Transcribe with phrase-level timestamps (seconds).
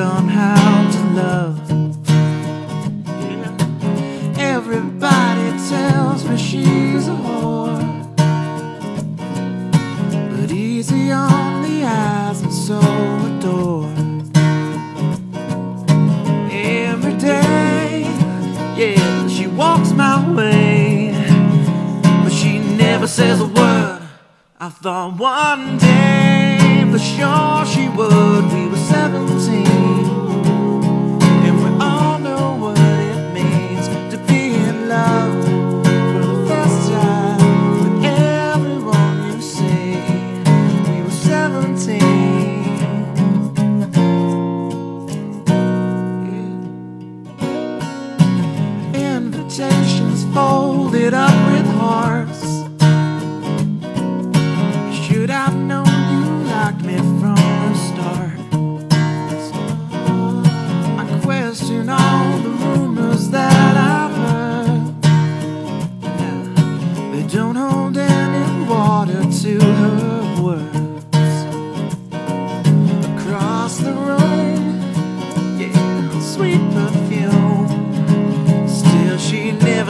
[0.00, 1.70] on how to love.
[4.38, 7.78] Everybody tells me she's a whore.
[10.30, 12.80] But easy on the eyes and so
[13.28, 13.98] adored.
[16.50, 18.02] Every day,
[18.76, 21.12] yeah, she walks my way.
[22.02, 24.00] But she never says a word.
[24.58, 28.44] I thought one day for sure she would.
[28.52, 29.19] We were 17.
[49.60, 52.59] Invitations folded up with hearts.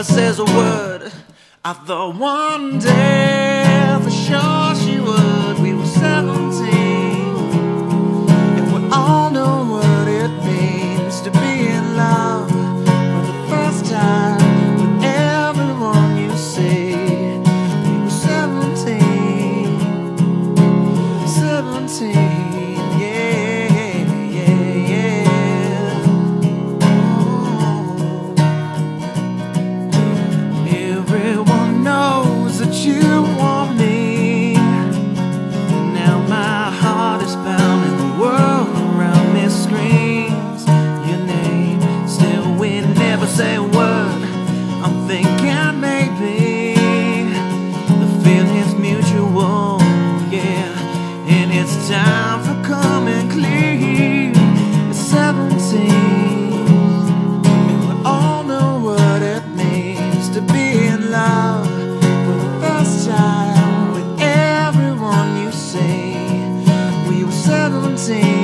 [0.01, 1.11] never says a word.
[1.63, 5.59] I thought one day for sure she would.
[5.59, 6.49] We were 17
[8.57, 14.39] And we all know what it means to be in love For the first time
[14.79, 16.95] with everyone you see.
[17.85, 19.79] We were 17
[21.27, 22.30] 17
[68.07, 68.40] dancing.